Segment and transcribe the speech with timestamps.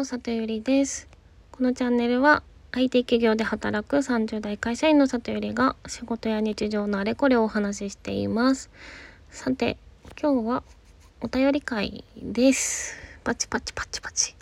[0.00, 1.08] も、里ゆりです。
[1.52, 8.70] このチャンネルは IT 企業で働く30代会社員の里ゆりが仕事や日常のあれこれをお話ししています。
[9.28, 9.76] さて、
[10.18, 10.62] 今日は
[11.20, 12.96] お便り会です。
[13.24, 14.34] パチパチパチパチ。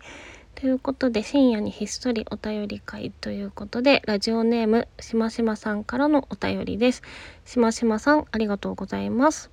[0.55, 7.03] ということで、深夜にひっそりお便り会ということで、ラジオネームしましまさんからのお便りです。
[7.45, 9.51] しましまさん、ありがとうございます。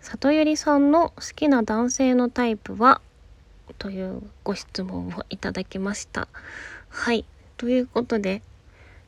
[0.00, 3.02] 里ゆりさんの好きな男性のタイプは
[3.74, 6.28] というご質問をいただきました。
[6.88, 7.24] はい。
[7.56, 8.42] ということで、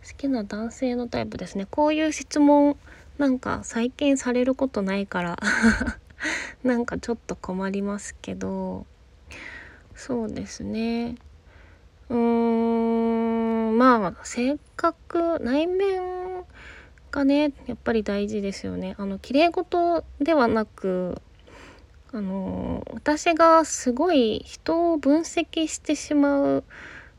[0.05, 1.67] 好きな男性のタイプですね。
[1.71, 2.77] こういう質問、
[3.19, 5.39] なんか最近されることないから
[6.62, 8.87] なんかちょっと困りますけど、
[9.95, 11.17] そうですね。
[12.09, 16.01] うーん、まあ、性格、内面
[17.11, 18.95] がね、やっぱり大事ですよね。
[18.98, 21.20] あの、綺麗事ではなく、
[22.12, 26.65] あの私がすごい人を分析してしまう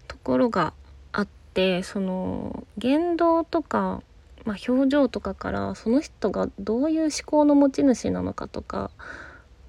[0.08, 0.74] ところが
[1.12, 4.02] あってその言動とか、
[4.46, 8.90] まあ、表情とかからその人がどういう思考の持ち主なのかとか、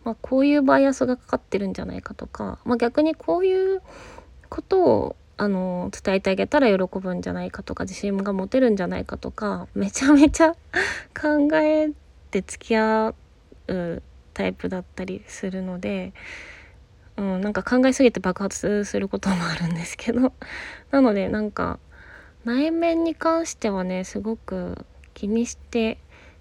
[0.05, 3.83] まあ、こういうバイアスがかかってるんじゃないかとか、まあ、逆にこういう
[4.49, 10.55] ことをあの伝えてあげたら喜ぶんじゃないかとか自信が持てるんじゃないかとかめちゃめちゃ
[11.19, 11.91] 考え
[12.31, 13.15] て付き合
[13.69, 14.03] う
[14.41, 16.15] タイプだったりするので、
[17.19, 20.33] うん、なんか考えすぎて爆発することもあるんですけど
[20.91, 21.79] なのでなんか
[22.47, 25.99] 内面に関してはねすごく気にして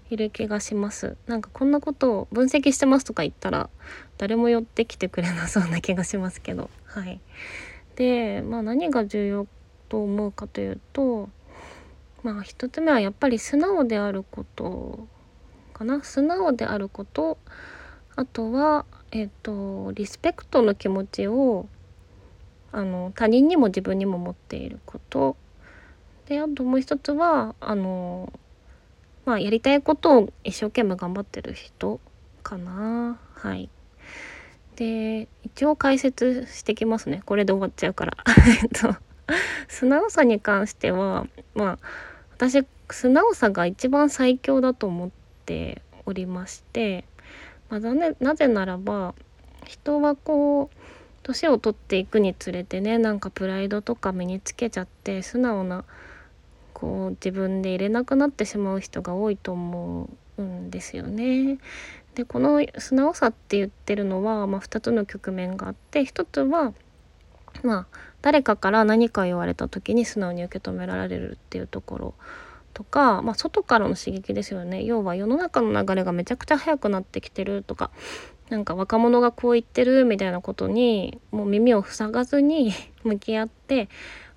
[0.08, 1.18] いる気がします。
[1.26, 3.68] なんかこんなことを分析してますとか言ったら
[4.16, 6.70] 誰も寄ってきてくれなそうな気がしますけど。
[6.86, 7.20] はい。
[7.96, 9.46] でまあ何が重要
[9.90, 11.28] と思うかというと
[12.22, 15.06] まあ一つ目はやっぱり素直であること
[15.74, 16.02] かな。
[16.02, 17.36] 素直であること
[18.20, 21.66] あとはえっ、とリスペクトの気持ちを
[22.70, 25.36] あの他人にも自分にも持っていること。
[26.26, 28.30] であともう一つはあの
[29.24, 31.98] まあやりたいことを一生懸命頑張ってる人
[32.42, 33.18] かな。
[33.36, 33.70] はい。
[34.76, 37.22] で一応解説してきますね。
[37.24, 38.18] これで終わっちゃうから。
[38.62, 38.96] えっと
[39.66, 41.86] 素直さに関してはまあ
[42.32, 45.10] 私素直さが一番最強だと思っ
[45.46, 47.06] ておりまして。
[47.70, 49.14] まあ、ななぜならば
[49.64, 50.76] 人はこう
[51.22, 55.84] 年を取っていくにつれてねなんかプライドとか身につけちゃって素直な
[56.74, 61.58] こう自分で入れなくなってしまう人が多いと思うんですよね。
[62.14, 66.72] でこの素直さって言ってるのは、まあ、2つの局面があって1つは
[67.62, 67.86] まあ
[68.22, 72.14] 誰かから何か言われた時に素直に受け止められるっていうところ
[72.74, 74.84] とか、まあ、外からの刺激ですよね。
[74.84, 77.90] 要は世の中の流れがめちゃくちゃ速くなってきてるとか
[78.50, 82.72] なんか若者がこう言ってるみたいなことにもう耳を塞がずに
[83.04, 83.88] 向き合って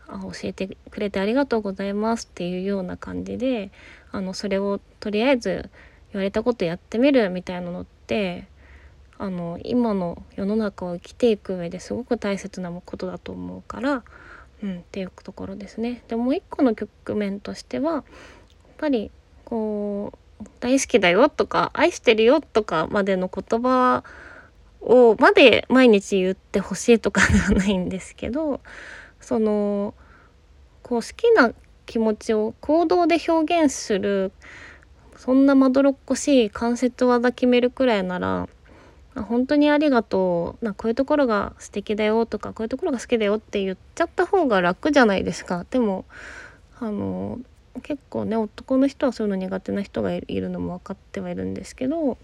[0.08, 3.72] あ教えてくれてありがとうございますっていうような感じで
[4.12, 5.70] あのそれをとりあえず
[6.12, 8.48] 言われたことやってみるみたいなのって
[9.18, 14.04] あの今の世の中を生きていく上ですごく大切なことだと思うから
[14.64, 16.02] うん、っていうところですね。
[16.08, 18.04] でもう一個の局面としてはやっ
[18.78, 19.12] ぱり
[19.44, 24.04] こう大好きだよとか愛してるよとかまでの言葉
[24.82, 28.62] をまで毎日言ってほしいとかではないんですけど
[29.20, 29.94] その
[30.82, 31.52] こう好きな
[31.86, 34.32] 気持ちを行動で表現する
[35.18, 38.50] そんなまどろっこしい関節技決めるくらいなら
[39.16, 40.66] 本当にありがとう。
[40.66, 45.66] なこういうところが素敵だよとかこういうところが好きだよって言っちゃった方が楽じゃないですか。
[45.70, 46.06] でも
[46.80, 47.40] あの
[47.82, 52.18] 結構ね男の人はそういうの苦手な人がいるのも分かってはいるんですけど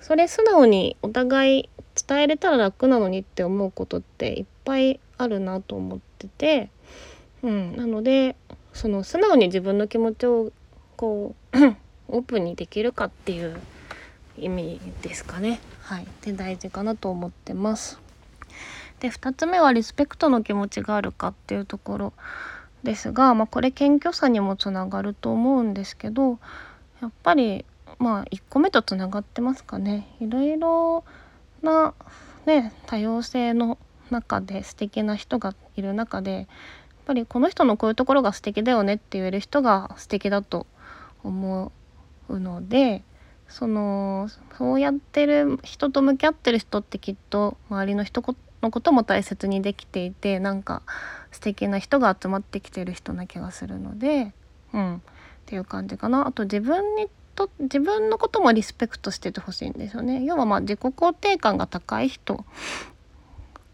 [0.00, 6.70] それ素直にお互い伝えれたら楽なのにって思うことっていっぱいあるなと思ってて、
[7.42, 8.36] うん、なので
[8.72, 10.52] その素直に自分の気持ちを
[10.96, 11.58] こう
[12.08, 13.60] オープンにできるかっていう
[14.42, 15.60] 意味ですかね。
[15.82, 17.98] はい、で大事かなと思ってます。
[19.00, 22.12] で2つ目はリスペクトの気持ちがあるかっていうところ
[22.82, 26.38] ですが、まあ、これ謙虚さにもつながると思うんですけど
[27.00, 27.64] やっぱり
[27.98, 30.06] まあ1個目とつながってますかね。
[30.20, 31.04] いろいろ
[31.62, 31.94] な、
[32.46, 33.78] ね、多様性の
[34.10, 36.46] 中で素敵な人がいる中でやっ
[37.06, 40.66] ぱりこの人のこういうところが素敵だよねって言える人が素敵だと
[41.22, 41.72] 思
[42.28, 43.02] うので
[43.50, 48.24] そのそうやってる人と向き合ってる人ってきっと周りの人
[48.62, 50.82] のことも大切にできていてなんか
[51.32, 54.32] 素敵な人が集まってきてる人な気がするので
[54.72, 54.96] うん。
[54.96, 55.00] っ
[55.46, 56.28] ていう感じかな。
[56.28, 60.22] あと自分にと自分のこともリスペクトしててほしいんですよね。
[60.24, 62.44] 要はまあ自己肯定感が高い人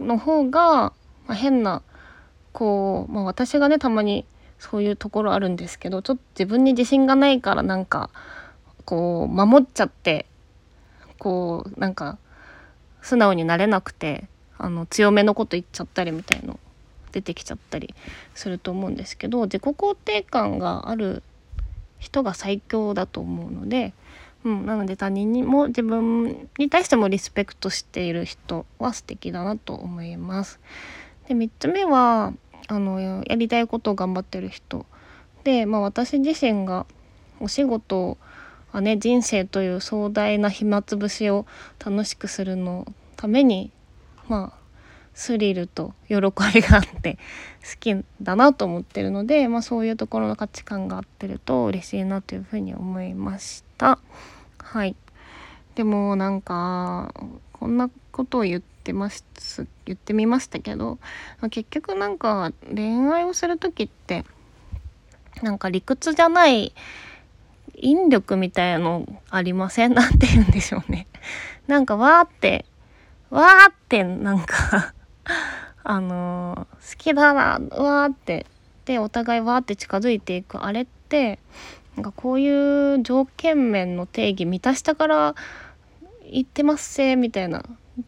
[0.01, 0.95] の方が、ま
[1.29, 1.83] あ、変な
[2.53, 4.25] こう、まあ、私がねたまに
[4.59, 8.11] そういうところあるんですけどちょっと自分に自信がないからなんか
[8.87, 10.25] こう守っちゃって
[11.19, 12.19] こうなんか
[13.03, 16.59] 素直になれなくてあの強めのこと言っちゃったりみたいの
[17.13, 17.95] 出てきちゃったり
[18.35, 21.23] すると思うんですけど自己肯定感がある
[21.99, 23.93] 人が最強だと思うので、
[24.45, 30.61] うん、なので他人にも自分に対してもリスペクトしている人は素敵だなと思います。
[31.29, 32.33] で3つ目は
[32.69, 34.87] あのやりたいことを頑張ってる人
[35.45, 36.87] で、まあ、私自身が
[37.41, 38.19] お仕事
[38.77, 41.47] はね人生という壮大な暇つぶしを
[41.83, 42.87] 楽しくするの
[43.17, 43.71] ために
[44.29, 44.59] まあ
[45.15, 47.17] スリルと喜びがあって
[47.65, 53.99] 好きだなと思ってるので、まあ、そういうところの価値観が合ってると嬉しいなというふうに思いました。
[54.59, 54.95] はい
[55.75, 57.15] でもなんか
[57.55, 59.25] こんなことを言ってます
[59.87, 60.99] 言ってみましたけど
[61.51, 64.27] 結局なんか恋愛をする時って
[65.43, 66.75] なんか理屈じゃない
[67.77, 69.95] 引力みたいのありません？
[69.95, 71.07] なんて言うんでしょうね。
[71.69, 72.65] なんかわーって
[73.31, 74.95] わーってなんか
[75.85, 78.47] あのー、好きだなわーって
[78.85, 80.65] でお互いわーって近づいていく。
[80.65, 81.39] あれって
[81.97, 85.35] なんかこういう条件面の定義満たしたから
[86.31, 87.63] 言ってますせみたいな。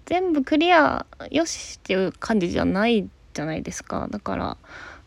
[0.04, 4.08] 全部クリアよしっていう感じじゃないじゃないですか。
[4.10, 4.56] だから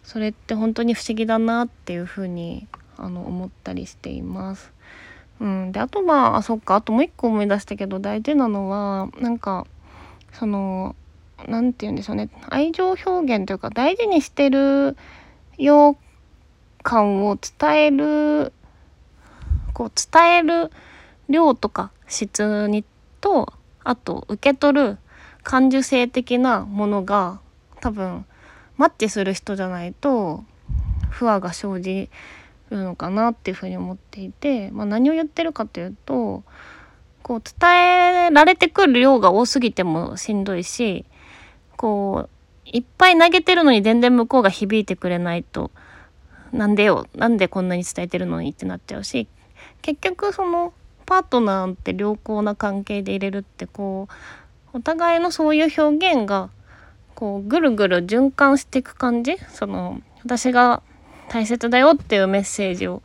[0.04, 2.68] それって本当に不思議だなっていうふうに
[3.02, 4.72] あの思ったりしています。
[5.40, 6.76] うん、であとまあそっか。
[6.76, 9.66] あともう一個思い出したけど大事なのはなんか
[10.34, 10.96] その
[11.48, 12.30] 何て言うんでしょうね。
[12.50, 14.96] 愛情表現というか大事にしてる
[15.58, 15.98] よう
[16.84, 18.54] 感を伝える
[19.74, 20.72] こう伝える
[21.30, 22.86] 量とか質に
[23.20, 24.98] とあと受け取る
[25.44, 27.40] 感受性的なものが
[27.80, 28.26] 多分
[28.78, 30.44] マッチする人じゃないと
[31.10, 32.10] 不和が生じ
[32.72, 36.44] るのかなっていうふうに思っていて、まあ、何を言ってるかというと
[37.22, 41.06] こう伝えられてくる量が多すぎてもしんどいし
[41.78, 42.30] こう
[42.66, 45.72] いっぱい投げてるのに全然向こうが響いてくれないと
[46.52, 49.28] なんでよなんでこんなに伝えてるのにってなっちゃうし
[49.82, 50.74] 結局その
[51.06, 54.08] パートナーって良好な関係で入れるってこ
[54.74, 56.50] うお互いのそういう表現が
[57.16, 60.82] こうぐるぐる循環していく感じその私が
[61.32, 63.02] 大切だよっていうメッセージを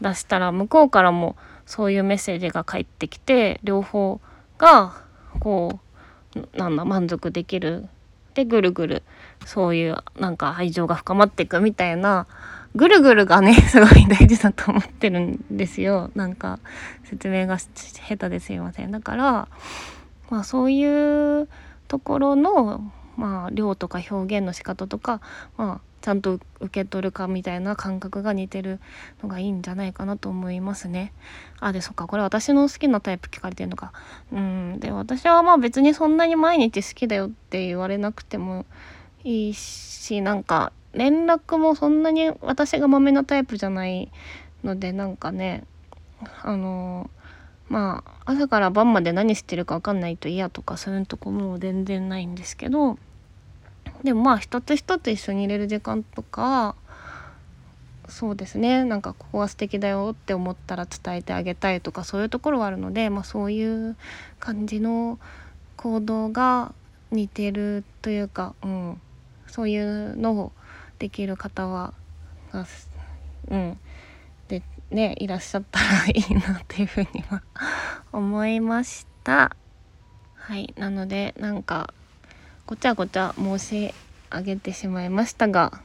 [0.00, 1.36] 出したら向こうからも
[1.66, 4.18] そういうメッセージが返ってきて両方
[4.56, 4.94] が
[5.40, 5.78] こ
[6.34, 7.86] うなんだ満足できる
[8.32, 9.02] でぐるぐる。
[9.44, 12.26] そういうなんか愛情が深まっていくみたいな
[12.74, 16.10] ぐるぐるがねすごい大事だと思ってるんですよ。
[16.16, 16.58] なんか
[17.04, 18.90] 説明が下手ですいません。
[18.90, 19.48] だから
[20.30, 21.48] まあそういう
[21.88, 25.20] ところのまあ量とか表現の仕方とか
[25.56, 28.78] まあちゃんと受け取るかみたいな感覚が似てる
[29.22, 31.12] のがいいんじゃないかなと思いますね。
[31.58, 33.92] あでそっかこれ私の好きなタイプ聞かれてるのか。
[34.32, 38.66] うんで私はまあ別にそんなに毎日好きだよって言われなくても
[39.24, 44.12] いいしなんか連絡もそんなに私がまめなタイプじゃない
[44.62, 45.64] のでなんかね
[46.42, 47.10] あの
[47.68, 52.98] まあ朝から晩まで何してるか分かんないと嫌とかそういうとこも全然ないんですけど
[54.04, 56.76] でもまあ一つ一つ一緒に入れる時間とか
[58.08, 58.84] そうですね。
[58.84, 63.96] なんかここが素敵だよって思ったら伝えてあげたいとかそういうところはあるので、まあ、そういう
[64.38, 65.18] 感じの
[65.76, 66.72] 行動が
[67.10, 69.00] 似てるというか、うん、
[69.46, 70.52] そういうのを
[70.98, 71.94] できる方は
[73.50, 73.78] うん。
[74.48, 77.42] でねいらっしゃったらいいなっていうふうには
[78.12, 79.56] 思いました。
[80.34, 80.72] はい。
[80.78, 81.92] なのでなんか
[82.66, 83.94] ごちゃごちゃ申し
[84.28, 85.80] 上げてしまいましたが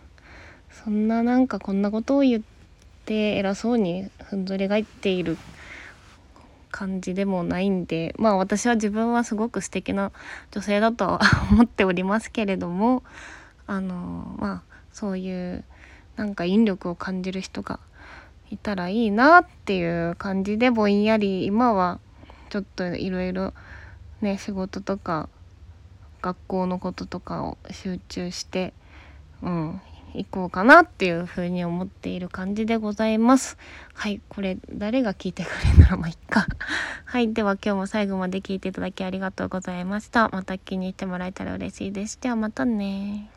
[0.83, 2.43] そんななんかこんなことを言っ
[3.05, 5.37] て偉そうにふんぞり返っている
[6.71, 10.11] 感じでもないんでまあ私は自分はすごく素敵な
[10.49, 11.19] 女性だとは
[11.51, 13.03] 思っておりますけれども
[13.67, 14.61] あのまあ
[14.91, 15.63] そういう
[16.15, 17.79] なんか引力を感じる人が
[18.49, 21.99] いたらいいなっていう感じでぼんやり今は
[22.49, 23.53] ちょっといろいろ
[24.21, 25.29] ね仕事とか
[26.21, 28.73] 学校のこととかを集中して
[29.41, 29.81] うん
[30.13, 33.57] 行こうかなっていうふうに思っている感じでございます。
[33.93, 36.47] はい、これ誰が聞いてくれるならまあいっか。
[37.05, 40.29] はい、では今日も最後まで聞いていただきありがとうございました。
[40.29, 42.19] また気に入ってもらえたら嬉しいです。
[42.19, 43.29] ではまたね